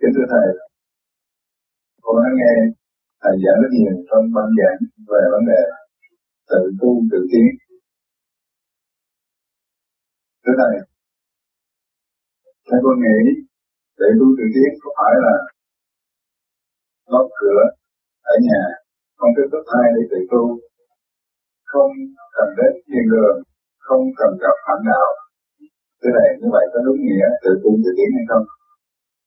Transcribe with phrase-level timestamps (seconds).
[0.00, 0.48] kính thưa thầy.
[2.04, 2.54] Con đã nghe,
[3.22, 4.78] thầy giảng rất nhiều trong văn giảng
[5.10, 5.62] về vấn đề
[6.50, 7.48] tự tu tự tiến.
[10.44, 10.74] Thưa thầy,
[12.66, 13.18] theo con nghĩ,
[13.98, 15.36] tự tu tự tiến có phải là
[17.12, 17.60] đóng cửa
[18.32, 18.62] ở nhà,
[19.18, 20.42] không cứ cấp hai để tự tu?
[21.72, 21.92] Không
[22.36, 23.36] cần đến thiên đường,
[23.86, 25.08] không cần gặp phản đạo.
[26.00, 28.46] Cái này như vậy có đúng nghĩa tự tu tự tiến hay không?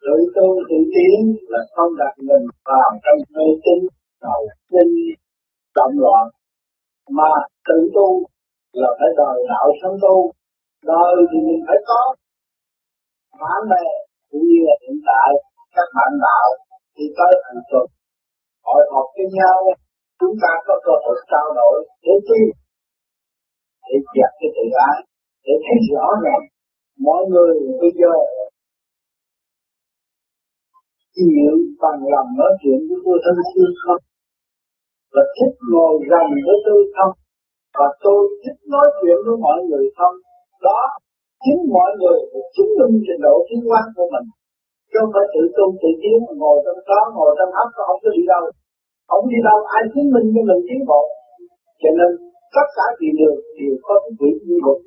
[0.04, 3.80] Tự tu tự tiến là không đặt mình vào trong mê tín
[4.26, 4.94] đầu sinh
[5.76, 6.26] động loạn.
[7.18, 7.32] Mà
[7.68, 8.10] tự tu
[8.82, 10.16] là phải đòi đạo sống tu,
[10.92, 12.02] đời thì mình phải có.
[13.42, 13.86] Bạn bè
[14.30, 15.30] cũng như là hiện tại,
[15.76, 16.50] các bạn đạo
[16.96, 17.86] thì tới hàng tuần
[18.68, 19.60] hội họp với nhau,
[20.20, 22.42] chúng ta có cơ hội trao đổi, để chi,
[23.88, 25.00] để dẹp cái tự ái,
[25.46, 26.42] để thấy rõ rằng
[27.08, 28.14] mọi người bây giờ
[31.20, 34.02] chịu bằng lòng nói chuyện với tôi thân sư không?
[35.14, 37.14] Và thích ngồi gần với tôi không?
[37.78, 40.16] Và tôi thích nói chuyện với mọi người không?
[40.68, 40.82] Đó,
[41.44, 44.28] chính mọi người phải chứng minh trình độ tiến hóa của mình.
[44.90, 48.10] Chứ không phải tự tôn tự tiến ngồi trong đó, ngồi trong ấp không có
[48.16, 48.44] đi đâu.
[49.10, 51.02] Không đi đâu, ai chứng minh cho mình tiến bộ?
[51.82, 52.12] Cho nên,
[52.56, 54.80] tất cả chuyện được đều có cái quỹ như vực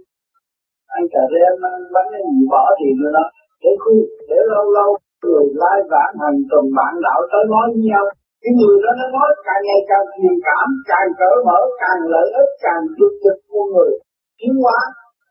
[0.96, 1.58] anh cà rê anh
[1.94, 3.24] bắn gì bỏ tiền nó đó?
[3.62, 3.94] Để khu
[4.28, 4.90] để lâu lâu
[5.22, 8.04] người lai vãn hành tuần bạn đạo tới nói với nhau.
[8.42, 12.28] Cái người đó nó nói càng ngày càng truyền cảm, càng cởi mở, càng lợi
[12.40, 13.92] ích, càng giúp cho con người.
[14.38, 14.80] Tiến hóa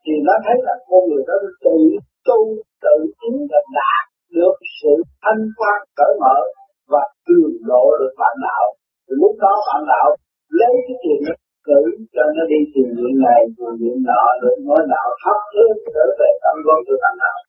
[0.04, 1.78] thì nó thấy là con người đó tự
[2.28, 2.40] tu,
[2.84, 4.04] tự tiến và đạt
[4.38, 6.38] được sự thanh quan cởi mở
[6.92, 8.66] và cường độ được bạn đạo.
[9.06, 10.08] Thì lúc đó bạn đạo
[10.60, 11.34] lấy cái chuyện đó
[11.68, 11.82] cử
[12.14, 16.06] cho nó đi tìm chuyện này, tìm chuyện nọ được nói đạo thấp hơn trở
[16.20, 17.40] về tâm vốn của bạn đạo.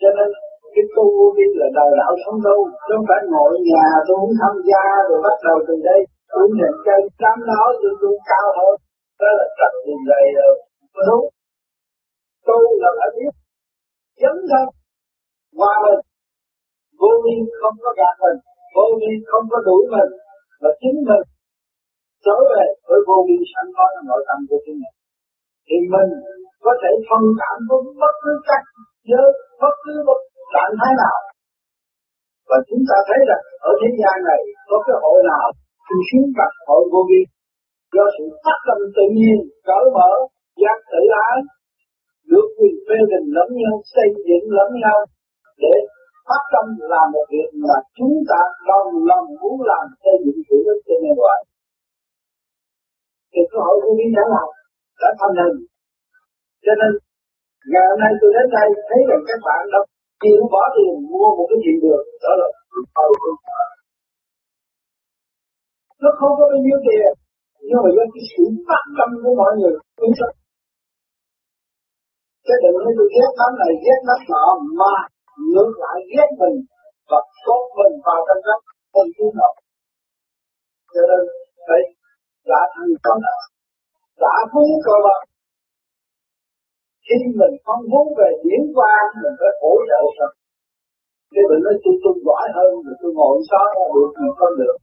[0.00, 0.28] Cho nên
[0.74, 4.32] cái tu đi là đời đạo sống tu chứ không phải ngồi nhà tôi muốn
[4.40, 6.00] tham gia rồi bắt đầu từ đây.
[6.32, 8.74] Tôi nhận chân dám nói tôi tu cao hơn.
[9.20, 10.52] Đó là trật đường đầy rồi
[11.08, 11.26] đúng?
[12.46, 13.32] Tu là phải biết.
[14.22, 14.66] Dấn thân.
[15.58, 16.00] Hòa mình.
[17.00, 18.38] Vô vi không có gạt mình.
[18.74, 20.10] Vô vi không có đuổi mình.
[20.62, 21.24] Mà chính mình
[22.26, 24.96] trở về với vô vi sẵn có trong nội tâm của chính mình.
[25.66, 26.10] Thì mình
[26.64, 28.64] có thể thông cảm với bất cứ cách,
[29.08, 29.22] nhớ
[29.62, 30.20] bất cứ một
[30.54, 31.18] trạng thái nào?
[32.48, 34.40] Và chúng ta thấy rằng ở thế gian này
[34.70, 35.46] có cái hội nào
[35.86, 37.20] thì xuống đặt hội vô vi?
[37.94, 39.38] Do sự phát tâm tự nhiên
[39.68, 40.10] cởi mở,
[40.62, 41.36] giác tự ái,
[42.30, 44.98] được quyền phê bình lẫn nhau, xây dựng lẫn nhau
[45.64, 45.74] để
[46.28, 50.56] phát tâm làm một việc mà chúng ta lòng lòng muốn làm xây dựng sự
[50.66, 51.40] đức trên nhân loại
[53.32, 54.48] thì cơ hội của biến đã làm
[55.00, 55.58] đã thành hình.
[56.64, 56.92] Cho nên,
[57.72, 59.80] ngày hôm nay tôi đến đây, thấy rằng các bạn đã
[60.22, 62.48] chịu bỏ tiền mua một cái gì được, đó là
[62.98, 63.34] cầu của
[66.02, 67.12] nó không có bao nhiêu tiền,
[67.66, 70.30] nhưng mà do cái sự phát tâm của mọi người cũng sao
[72.46, 74.46] cái đừng nói tôi ghét lắm này, ghét lắm nọ,
[74.80, 74.94] mà
[75.52, 76.56] ngược lại ghét mình
[77.10, 78.56] và tốt mình vào trong đó,
[78.92, 79.54] không tiến nổi
[80.94, 81.22] cho nên
[81.66, 81.82] phải
[82.50, 83.36] đã thành công đã.
[84.52, 85.22] Cứu cơ bản
[87.06, 90.32] khi mình không muốn về diễn qua mình phải hỗ trợ thật
[91.34, 94.54] cái bệnh nói tôi tôi giỏi hơn, rồi tôi ngồi xó ra được thì không
[94.60, 94.76] được.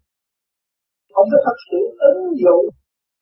[1.14, 1.80] Không có thật sự
[2.10, 2.66] ứng dụng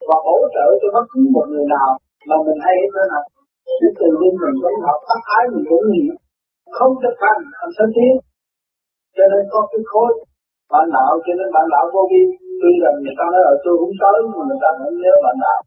[0.08, 1.90] và hỗ trợ cho bất cứ một người nào
[2.28, 3.24] mà mình hay thế nào
[3.80, 6.14] để từ nhiên mình vẫn học tác ái mình cũng hiểu.
[6.76, 8.14] Không thực hành, không sẽ tiến
[9.16, 10.10] cho nên có cái khối
[10.72, 12.22] bạn đạo, cho nên bạn đạo vô vi.
[12.60, 15.36] Tuy rằng người ta nói là tôi cũng tới, nhưng người ta vẫn nhớ bạn
[15.44, 15.60] đạo.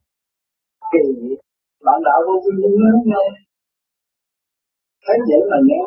[0.91, 1.35] Kỳ vậy
[1.85, 3.25] bạn đạo vô vi cũng lớn nhau
[5.05, 5.81] thấy vậy mà nhớ.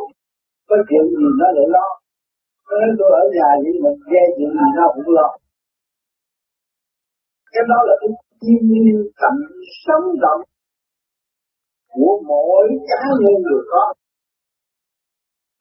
[0.68, 1.86] Có chuyện gì nó lại lo
[2.70, 5.28] nói tôi ở nhà vậy mà nghe chuyện gì nó cũng lo.
[7.52, 8.10] Cái đó là cái
[8.40, 9.40] thiên nhiên cảnh
[9.84, 10.42] sống động
[11.94, 13.84] của mỗi cá nhân đều có.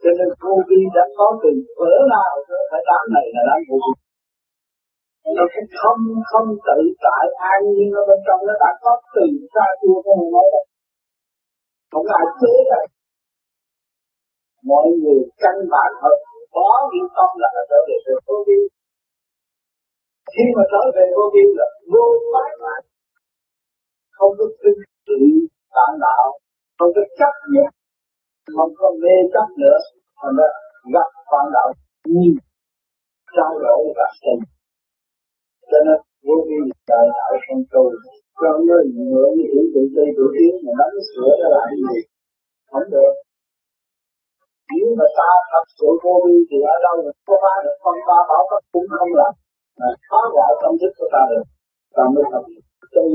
[0.02, 2.32] Cho nên vô vi đã có từ cỡ nào
[2.72, 4.11] phải tám này là đang vô vi
[5.38, 6.02] nó cũng không
[6.32, 10.16] không tự tại an nhiên ở bên trong nó đã có từ xa xưa của
[10.18, 10.62] người nói đó
[11.92, 12.86] không ai chế rồi.
[14.70, 16.18] Mọi người căn bản hợp,
[16.58, 18.60] có những tâm là phải trở về sự vô vi
[20.34, 22.82] khi mà trở về vô vi là vô mãi mãi
[24.18, 24.78] không có tin
[25.08, 25.20] sự
[25.76, 26.26] tạm đạo,
[26.78, 27.70] không có chấp nhất
[28.56, 29.78] không có mê chấp nữa
[30.20, 30.50] thành ra
[30.94, 31.68] gặp phản đạo,
[32.06, 32.34] nhìn,
[33.36, 34.42] trao đổi và sinh
[35.72, 36.60] cho nên vô vi
[36.90, 37.84] trời đạo không tu
[38.42, 42.00] cho nên ngựa như hiểu tự ti tự tiến mà đánh sửa ra lại gì
[42.72, 43.14] không được.
[44.74, 47.96] Nếu mà ta thật sự vô vi thì ở đâu mà có ba được con
[48.08, 49.34] ba bảo các cũng không làm.
[49.80, 51.44] Mà phá hoại tâm thức của ta được
[51.96, 52.44] ta mới thật
[52.96, 53.06] tự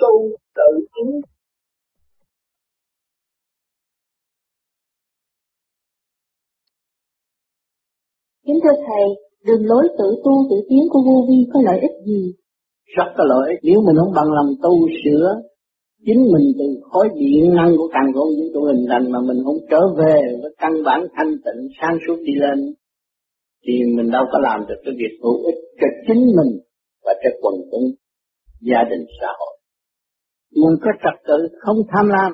[0.00, 0.12] tu
[0.56, 1.10] tự tiến.
[8.46, 9.04] Kính thưa Thầy,
[9.46, 12.32] đường lối tự tu tự tiến của vô vi có lợi ích gì?
[12.96, 13.50] Rất có lợi.
[13.50, 15.26] Ích nếu mình không bằng lòng tu sửa
[16.06, 19.38] chính mình từ khối điện năng của càng khôn vũ trụ hình thành mà mình
[19.44, 22.58] không trở về với căn bản thanh tịnh, sáng suốt đi lên,
[23.64, 26.52] thì mình đâu có làm được cái việc hữu ích cho chính mình
[27.04, 27.86] và cho quần chúng,
[28.60, 29.54] gia đình, xã hội.
[30.50, 32.32] Nhưng có trật tự không tham lam,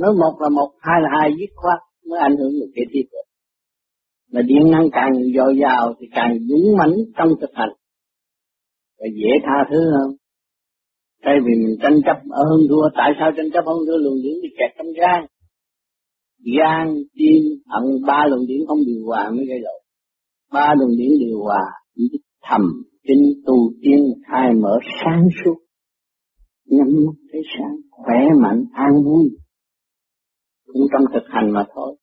[0.00, 1.78] nói một là một, hai là hai, dứt khoát,
[2.08, 3.25] mới ảnh hưởng được cái tiếp được
[4.32, 7.72] mà điện năng càng dồi dào thì càng dũng mãnh trong thực hành
[8.98, 10.16] và dễ tha thứ hơn
[11.26, 13.98] Thay vì mình tranh chấp ờ, ở hơn thua, tại sao tranh chấp hơn thua
[14.04, 15.20] luồng điển bị kẹt trong gan?
[16.56, 16.86] Gan,
[17.18, 19.80] tim, thận, ba luồng điển không điều hòa mới gây lộn.
[20.52, 21.64] Ba luồng điển điều hòa,
[21.94, 22.02] chỉ
[22.42, 22.62] thầm,
[23.08, 25.58] kinh, tu tiên, khai mở sáng suốt.
[26.66, 29.24] Nhắm mắt thấy sáng, khỏe mạnh, an vui.
[30.66, 31.96] Cũng trong thực hành mà thôi.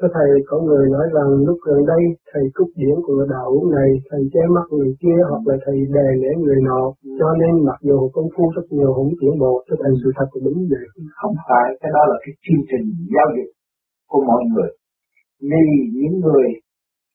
[0.00, 2.02] Có thầy có người nói rằng lúc gần đây
[2.32, 6.06] thầy cúc điển của đạo này, thầy che mắt người kia hoặc là thầy đè
[6.22, 6.82] nể người nọ,
[7.18, 10.28] cho nên mặc dù công phu rất nhiều không tiến bộ, cho thầy sự thật
[10.30, 10.86] của đúng vậy.
[11.20, 13.50] Không phải, cái đó là cái chương trình giao dịch
[14.10, 14.70] của mọi người.
[15.50, 15.66] Vì
[15.98, 16.48] những người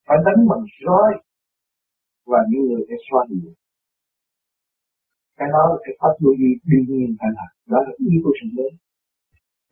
[0.06, 1.10] phải đánh bằng roi
[2.30, 3.52] và những người phải xoa nhiều.
[5.38, 8.32] Cái đó là cái pháp vô vi đương nhiên phải làm, đó là ý của
[8.38, 8.72] sự lớn.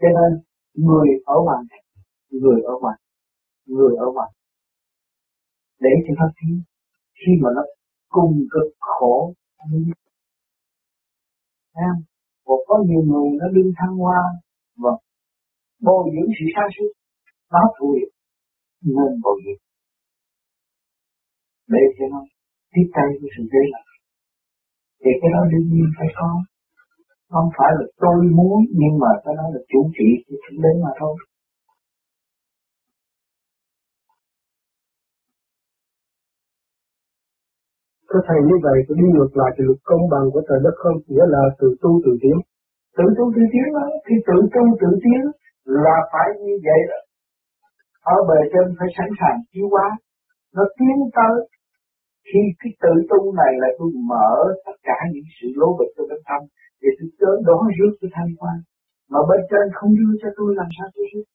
[0.00, 0.30] Cho nên
[0.86, 1.62] người ở ngoài
[2.30, 2.96] người ở ngoài,
[3.66, 4.30] người ở ngoài.
[5.80, 6.62] Để cho nó thấy,
[7.14, 7.62] khi mà nó
[8.08, 9.92] cùng cực khổ em
[12.46, 14.22] Và có nhiều người nó đương thăng hoa
[14.76, 14.90] và
[15.82, 16.92] bồi dưỡng sự sáng suốt
[17.52, 18.12] nó thù hiệp,
[18.82, 19.62] nên bồi dưỡng.
[21.68, 22.20] Để cho nó
[22.72, 23.88] tiếp tay với sự dây là
[25.02, 26.30] thì cái đó đương nhiên phải có.
[27.32, 30.72] Không phải là tôi muốn, nhưng mà cái đó là chủ trị của thượng đế
[30.84, 31.14] mà thôi.
[38.10, 40.76] Có thầy như vậy có đi ngược lại thì luật công bằng của trời đất
[40.82, 40.96] không?
[41.08, 42.36] Nghĩa là tự tu tự tiến.
[42.96, 45.20] Tự tu tự tiến đó, khi tự tu tự tiến
[45.84, 47.00] là phải như vậy đó.
[48.14, 49.88] Ở bề trên phải sẵn sàng chiếu hóa.
[50.56, 51.36] Nó tiến tới.
[52.28, 54.30] Khi cái tự tu này là tôi mở
[54.66, 56.44] tất cả những sự lố bịch cho bên trong.
[56.82, 58.58] Để tôi tới đó rước tôi thanh quan.
[59.12, 61.26] Mà bên trên không đưa cho tôi làm sao tôi rước.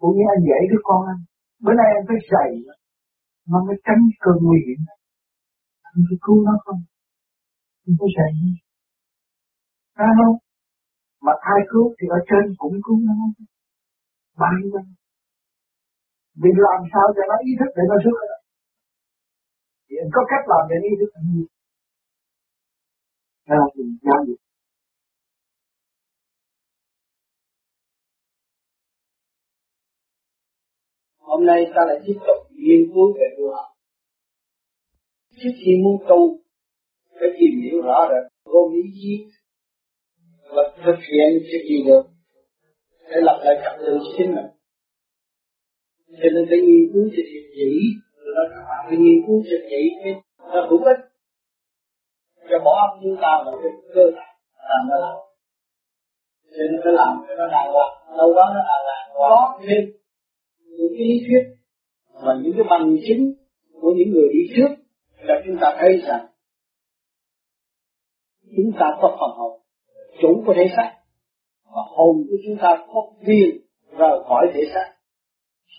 [0.00, 1.22] Cũng như anh dạy đứa con anh.
[1.64, 2.50] Bữa nay anh phải dạy
[3.50, 4.80] mà mới tránh cơn nguy hiểm
[5.96, 6.80] mình phải cứu nó không
[7.84, 8.50] mình phải dạy nó.
[9.96, 10.36] Thấy không?
[11.24, 13.14] Mà ai cứu thì ở trên cũng cứu nó.
[14.40, 14.70] Bao nhiêu
[16.40, 18.16] Vì làm sao cho nó ý thức để nó xuất
[19.86, 21.46] Thì anh có cách làm để ý thức anh nhiều
[23.46, 24.38] là mình giáo dục
[31.18, 33.75] Hôm nay ta lại tiếp tục nghiên cứu về tu học
[35.42, 36.38] trước khi muốn tu
[37.20, 39.24] phải tìm hiểu rõ được vô lý chí
[40.54, 42.02] và thực hiện cái gì được
[43.10, 44.50] để lập lại trật tự sinh mình.
[46.08, 47.72] Cho nên phải nghiên cứu cho thiệt dĩ
[48.34, 48.42] nó
[48.88, 50.14] phải nghiên cứu cho dĩ cái
[50.52, 51.00] nó hữu ích
[52.50, 54.36] cho bỏ âm như ta là cái cơ bản
[54.70, 55.16] làm nó làm.
[56.50, 59.06] Cho nên phải làm cho nó đàng hoàng, đâu đó nó đàng hoàng.
[59.14, 59.84] Có thêm
[60.78, 61.44] những cái lý thuyết
[62.24, 63.32] và những cái bằng chứng
[63.80, 64.85] của những người đi trước
[65.28, 66.26] là chúng ta thấy rằng
[68.56, 69.60] chúng ta có phần hồn
[70.20, 70.92] chủ của thể xác.
[71.64, 73.50] Và hồn của chúng ta có quyền
[73.98, 74.92] rời khỏi thể xác.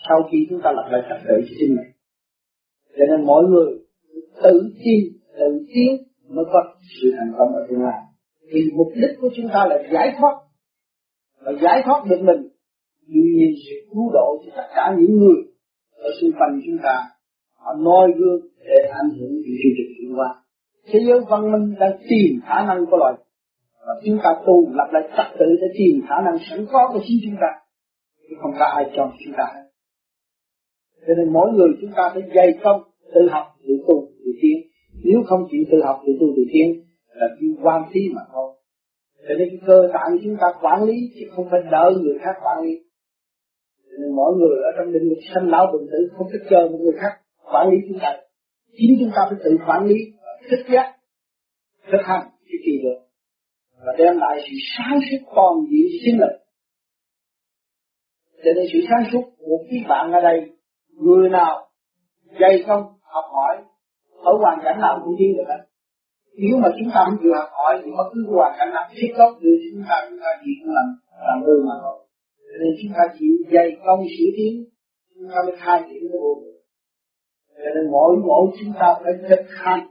[0.10, 1.92] Sau khi chúng ta lập lại trật tự cho chính mình.
[2.98, 3.74] Cho nên mọi người
[4.44, 5.00] tự tin,
[5.40, 8.02] tự tiến mới có sự thành công ở tương lai.
[8.52, 10.36] Thì mục đích của chúng ta là giải thoát.
[11.40, 12.50] Và giải thoát được mình.
[13.08, 15.44] Đương nhiên sự cứu độ cho tất cả những người
[15.92, 17.17] ở xung quanh chúng ta
[17.68, 20.30] họ noi gương để ảnh hưởng những chương trình chuyển qua.
[20.90, 23.14] thế giới văn minh đang tìm khả năng của loài
[23.88, 27.00] và chúng ta tu lập lại trật tự để tìm khả năng sẵn có của
[27.08, 27.52] chính chúng ta.
[28.30, 29.46] Chứ không có ai cho chúng ta.
[31.08, 32.82] Cho nên mỗi người chúng ta phải dày công,
[33.14, 34.58] tự học, tự tu, tự tiến.
[35.04, 36.84] Nếu không chịu tự học, tự tu, tự tiến
[37.16, 38.54] là chỉ quan phí mà thôi.
[39.28, 42.36] Cho nên cái cơ tạng chúng ta quản lý chứ không phải đợi người khác
[42.44, 42.74] quản lý.
[43.90, 46.70] Cho nên mỗi người ở trong định vực sanh lão bệnh tử không thích chờ
[46.72, 47.14] một người khác
[47.52, 48.18] quản lý chúng ta
[48.78, 49.96] chính chúng ta phải tự quản lý
[50.50, 50.96] thức giác
[51.92, 53.00] thực hành cái kỳ được
[53.86, 56.36] và đem lại sự sáng suốt toàn diện, sinh lực.
[58.44, 60.52] Cho nên sự sáng suốt của quý bạn ở đây,
[60.90, 61.70] người nào
[62.40, 63.64] dày công học hỏi,
[64.24, 65.68] ở hoàn cảnh nào cũng tiến được hết
[66.38, 69.12] nếu mà chúng ta không chịu học hỏi thì bất cứ hoàn cảnh nào thiết
[69.18, 70.88] tốt đưa chúng ta chúng ta chỉ làm
[71.28, 71.98] làm người mà thôi.
[72.60, 74.54] Nên chúng ta chịu dày công sửa tiến
[75.14, 76.32] chúng ta mới khai triển cái vô
[77.64, 79.88] cho nên mỗi mỗi chúng ta phải thực hành.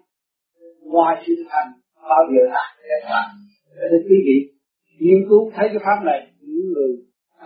[0.82, 1.68] Ngoài sự thực hành,
[2.10, 3.28] bao giờ là để làm.
[3.76, 4.38] Cho nên quý vị,
[5.00, 6.90] nghiên cứu thấy cái pháp này, những người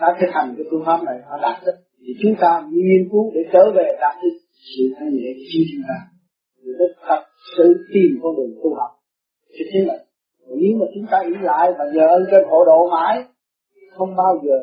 [0.01, 1.77] đã thực hành cái phương pháp này, họ đạt được.
[1.99, 4.35] Thì chúng ta nghiên cứu để trở về đạt được
[4.75, 5.97] sự thanh nhẹ của chính chúng ta
[6.79, 7.21] để thật
[7.57, 7.63] sự
[7.93, 8.91] tìm con đường tu học.
[9.53, 9.97] Thì thế là,
[10.47, 13.23] nếu mà chúng ta ý lại và nhờ ơn trên hộ độ mãi,
[13.97, 14.57] không bao giờ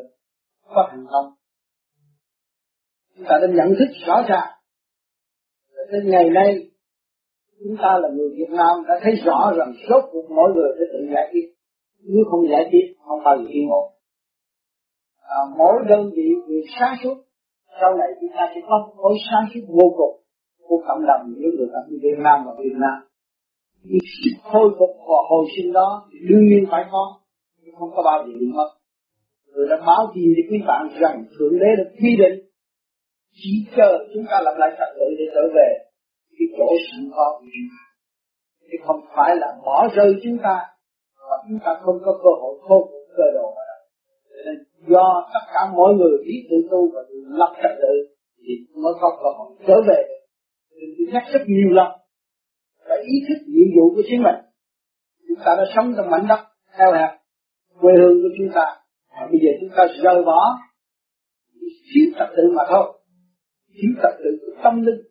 [0.67, 1.25] có thành công.
[3.17, 4.58] Chúng ta nên nhận thức rõ ràng
[5.91, 6.55] đến ngày nay
[7.63, 10.87] chúng ta là người Việt Nam đã thấy rõ rằng rốt cuộc mỗi người phải
[10.93, 11.47] tự giải quyết.
[12.03, 13.87] Nếu không giải quyết không bao giờ yên ổn.
[15.21, 17.17] À, mỗi đơn vị người sáng suốt
[17.81, 20.15] sau này chúng ta sẽ có mối sáng suốt vô cùng
[20.67, 22.97] của cộng đồng những người ở Việt Nam và Việt Nam.
[23.89, 27.19] Cái sự khôi phục và hồi sinh đó thì đương nhiên phải có
[27.79, 28.69] không có bao giờ bị mất.
[29.53, 32.48] Người đã báo gì với quý bạn rằng thượng đế đã quy định
[33.31, 35.69] chỉ chờ chúng ta làm lại trật tự để trở về
[36.37, 37.37] cái chỗ sẵn có.
[37.39, 37.83] Của chúng ta
[38.71, 40.55] chứ không phải là bỏ rơi chúng ta
[41.29, 43.79] và chúng ta không có cơ hội khôi phục cơ đồ ở đây
[44.45, 44.55] nên
[44.87, 47.93] do tất cả mọi người biết tự tu và tự lập trật tự,
[48.43, 50.03] thì mới có cơ hội trở về.
[50.71, 51.91] Nên tôi nhắc rất nhiều lần
[52.89, 54.35] phải ý thức nhiệm vụ của chính mình.
[55.27, 56.39] Chúng ta đã sống trong mảnh đất
[56.77, 57.09] theo hẹp,
[57.81, 58.65] quê hương của chúng ta
[59.11, 60.41] và bây giờ chúng ta rời bỏ
[61.93, 62.98] thiếu trật tự mà thôi
[63.81, 65.01] thiếu tập tự của tâm linh,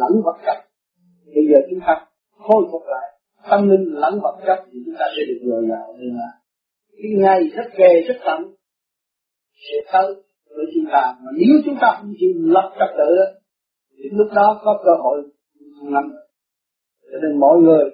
[0.00, 0.58] lẫn vật chất.
[1.34, 2.06] Bây giờ chúng ta
[2.38, 3.18] khôi phục lại,
[3.50, 5.78] tâm linh lẫn vật chất thì chúng ta sẽ được dồi là
[7.02, 8.54] cái ngày rất kề, rất tận,
[9.54, 10.14] sẽ tới
[10.56, 11.14] với chúng ta.
[11.22, 13.16] Mà nếu chúng ta không chịu lập trật tự,
[13.98, 15.22] thì lúc đó có cơ hội
[15.82, 16.04] ngầm.
[17.12, 17.84] cho nên mọi người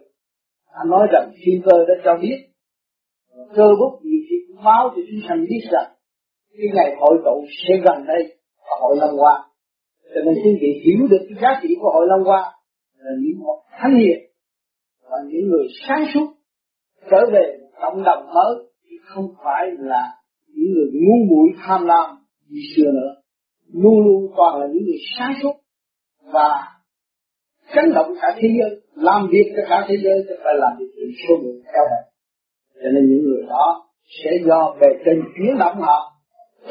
[0.75, 2.39] đã nói rằng thiên cơ đã cho biết,
[3.57, 5.91] cơ bút gì thì báo cho chúng sanh biết rằng,
[6.59, 8.38] cái ngày hội tụ sẽ gần đây
[8.71, 9.45] và hội long hoa.
[10.15, 12.53] Cho nên quý vị hiểu được cái giá trị của hội long hoa,
[12.97, 14.19] là những một thánh hiền
[15.11, 16.27] và những người sáng suốt
[17.11, 20.15] trở về cộng đồng mới, thì không phải là
[20.47, 22.17] những người ngu muội tham lam
[22.49, 23.15] như xưa nữa.
[23.73, 25.53] Luôn luôn toàn là những người sáng suốt
[26.33, 26.79] và
[27.75, 30.91] chấn động cả thế giới, làm việc cho cả thế giới, chứ phải làm việc
[30.97, 32.09] từ số người theo này
[32.83, 33.89] cho nên những người đó
[34.25, 36.13] sẽ do về trên chuyển động họ,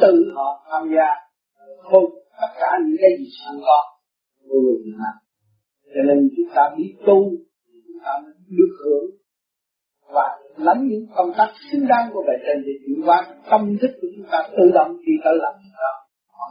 [0.02, 1.27] tự họ tham gia
[1.92, 2.06] khôi
[2.42, 3.80] tất cả những cái gì sẵn có,
[4.48, 5.16] vô lượng Việt
[5.98, 7.18] cho nên chúng ta biết tu,
[7.88, 9.06] chúng ta mới được hưởng.
[10.14, 10.28] Và
[10.58, 13.18] lắm những công tác xứng đáng của bề trên để chuyển hóa
[13.50, 15.94] tâm thức của chúng ta tự động khi tới làm đó.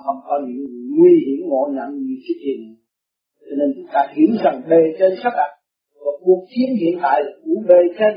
[0.06, 0.66] Không có những
[0.98, 2.60] nguy hiểm, ngộ nhận như xuất hiện.
[3.40, 5.50] Cho nên chúng ta hiểu rằng bề trên sắp đặt.
[6.04, 8.12] Và cuộc chiến hiện tại là của bề trên,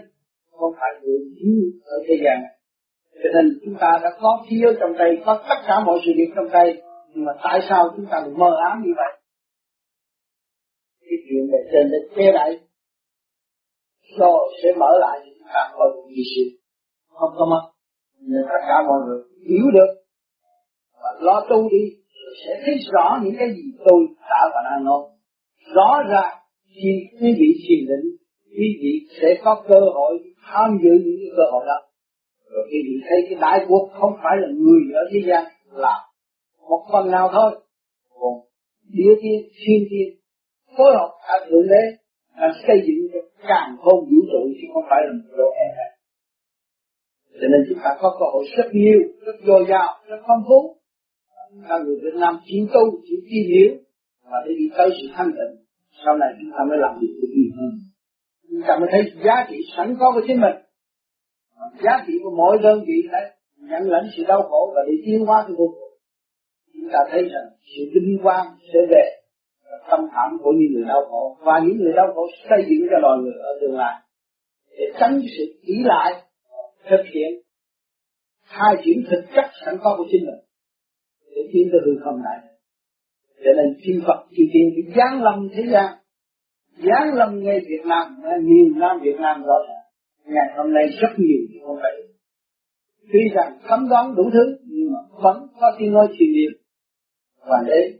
[0.52, 2.38] không phải của thiếu ở thế gian.
[3.24, 6.32] Cho nên chúng ta đã có thiếu trong tay, có tất cả mọi sự việc
[6.36, 6.82] trong tay
[7.14, 9.22] nhưng mà tại sao chúng ta lại mơ ám như vậy?
[11.02, 12.60] Cái chuyện về trên để che đậy
[14.18, 16.60] rồi sẽ mở lại thì chúng ta hồi phục gì sự
[17.10, 17.72] không có mất.
[18.22, 19.92] Nên tất cả mọi người hiểu được.
[21.02, 21.84] Và lo tu đi
[22.46, 25.02] sẽ thấy rõ những cái gì tôi đã và đang nói.
[25.76, 26.38] Rõ ràng
[26.76, 28.18] khi quý vị thiền định,
[28.58, 31.80] quý vị sẽ có cơ hội tham dự những cơ hội đó.
[32.52, 36.09] Rồi quý vị thấy cái đại cuộc không phải là người ở thế gian, là
[36.70, 37.52] một phần nào thôi.
[38.20, 38.34] Còn
[38.94, 40.08] địa thiên thiên thiên
[40.78, 41.84] phối hợp cả thượng đế
[42.38, 45.72] là xây dựng cho càng không vũ trụ, chứ không phải là một độ em
[45.78, 45.90] này
[47.42, 50.76] cho nên chúng ta có cơ hội rất nhiều, rất dồi dào, rất phong phú.
[51.70, 53.72] Là người Việt Nam chịu tu, chỉ tìm hiểu
[54.30, 55.66] và để đi tới sự thanh tịnh.
[56.06, 57.72] Sau này chúng ta mới làm việc được nhiều hơn.
[58.50, 60.58] Chúng ta mới thấy giá trị sẵn có của chính mình.
[61.84, 63.26] Giá trị của mỗi đơn vị đấy
[63.58, 65.89] nhận lãnh sự đau khổ và để tiến hóa từ vô cùng
[66.82, 69.04] chúng ta thấy rằng sự vinh quang sẽ về
[69.66, 71.38] à, tâm thẳm của những người đau khổ.
[71.40, 74.02] Và những người đau khổ xây dựng cho loài người ở tương lai.
[74.78, 76.22] Để tránh sự ý lại,
[76.90, 77.32] thực hiện
[78.44, 80.42] hai chuyển thực chất sẵn có của chính mình.
[81.36, 82.40] Để tiến tới hư không này.
[83.46, 85.94] Cho nên chư Phật chư Tiên bị giáng lâm thế gian.
[86.78, 89.66] Giáng lâm ngay Việt Nam miền Nam Việt Nam rồi
[90.26, 91.92] ngày hôm nay rất nhiều như không phải.
[93.14, 96.59] Tuy rằng thấm đoán đủ thứ, nhưng mà vẫn có tiếng nói truyền niệm
[97.50, 98.00] và để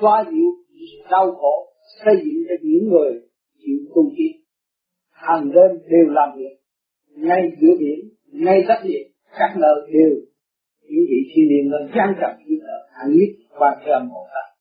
[0.00, 0.50] xóa dịu
[1.10, 1.72] đau khổ,
[2.04, 3.12] xây dựng cho những người
[3.58, 4.32] chịu tu tiến
[5.10, 6.56] hàng đêm đều làm việc,
[7.16, 7.98] ngay giữa biển,
[8.32, 10.20] ngay đất liền các nơi đều
[10.82, 14.54] những vị thiên liêng lên gian trọng như ở hạng nhất và trầm một lần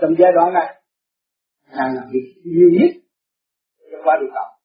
[0.00, 0.82] trong giai đoạn này
[1.70, 2.90] ngài làm việc nhiều nhất
[3.90, 4.56] cho qua được cầu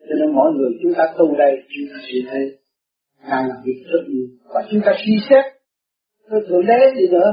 [0.00, 2.58] cho nên mỗi người chúng ta tu đây, chúng ta sẽ thấy
[3.22, 4.26] ngài làm việc rất nhiều.
[4.54, 5.44] Và chúng ta suy xét
[6.30, 7.30] cái thượng đế gì nữa?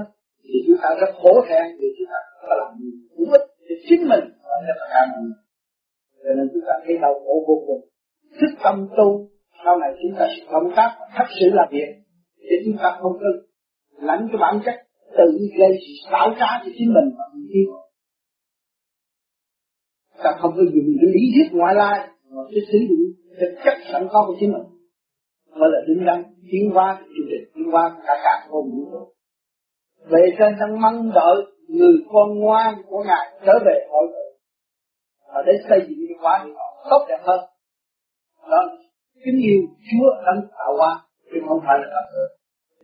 [0.47, 2.69] Thì chúng ta rất khổ thẹn vì chúng ta có làm
[3.17, 4.25] cũng ích để chính mình.
[4.47, 5.41] Và cho tất cả mọi người
[6.23, 7.81] cho nên chúng ta thấy đau khổ vô cùng.
[8.39, 9.29] Thức tâm tu,
[9.63, 11.89] sau này chúng ta sẽ công tác và thật sự làm việc
[12.49, 13.29] để chúng ta không có
[14.07, 14.75] lãnh cái bản chất
[15.17, 15.27] tự
[15.59, 17.67] gây sự xảo trá cho chính mình và người kia
[20.23, 23.03] ta không có dùng cái lý thuyết ngoại lai, mà cái sử dụng
[23.39, 24.67] thực chất sẵn có của chính mình.
[25.59, 29.13] Mới là đứng đắn, tiến hóa chương trình tiến hóa cả cả không vũ trụ
[30.09, 31.35] về trên đang mong đợi
[31.67, 34.27] người con ngoan của ngài trở về hội tụ
[35.33, 37.39] và để xây dựng cái quả họ tốt đẹp hơn.
[38.49, 38.77] Đó,
[39.25, 39.61] kính yêu
[39.91, 42.01] Chúa đang tạo hóa chứ không phải là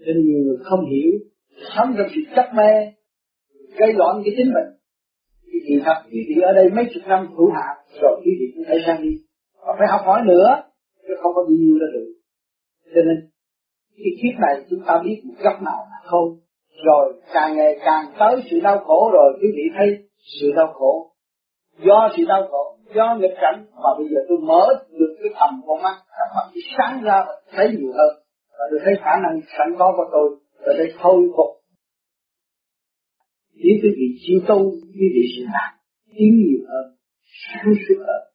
[0.05, 1.11] nên nhiều người không hiểu,
[1.75, 2.71] sống trong sự chấp mê,
[3.77, 4.69] gây loạn cái chính mình.
[5.45, 7.67] Thì kỳ thật quý vị ở đây mấy chục năm thủ hạ,
[8.01, 9.09] rồi quý vị cũng phải sang đi.
[9.65, 10.63] Và phải học hỏi nữa,
[11.07, 12.13] chứ không có đi nhiêu ra được.
[12.95, 13.29] Cho nên,
[13.97, 16.29] cái kiếp này chúng ta biết một góc nào là thôi
[16.85, 19.87] rồi càng ngày càng tới sự đau khổ rồi, quý vị thấy
[20.41, 21.09] sự đau khổ.
[21.85, 24.65] Do sự đau khổ, do nghịch cảnh, mà bây giờ tôi mở
[24.99, 28.23] được cái tầm con mắt các bạn sáng ra thấy nhiều hơn.
[28.51, 30.29] Và tôi thấy khả năng sẵn có của tôi,
[30.65, 31.51] và tôi thôi phục.
[33.55, 35.79] Nếu quý vị chịu tu, quý vị sẽ đạt
[36.15, 36.95] tiến nhiều hơn,
[37.43, 38.32] sáng suốt hơn.